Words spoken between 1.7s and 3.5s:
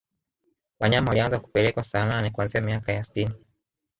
saanane kuanzia miaka ya sitini